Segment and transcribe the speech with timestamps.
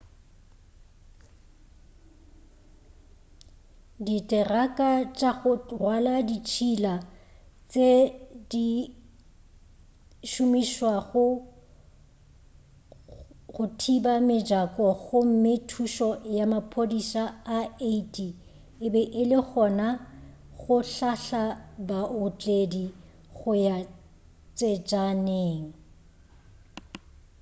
[4.05, 7.05] ditheraka tša go rwala ditšhila di
[7.73, 7.91] be
[8.51, 8.67] di
[10.31, 10.91] šomišwa
[13.53, 17.23] go thiba mejako gomme thušo ya maphodisa
[17.57, 17.59] a
[17.91, 19.87] 80 e be e le gona
[20.59, 21.43] go hlahla
[21.87, 22.85] baotledi
[23.37, 23.77] go ya
[24.57, 25.61] tsejaneng